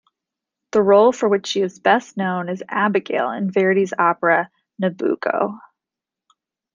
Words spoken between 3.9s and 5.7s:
opera "Nabucco".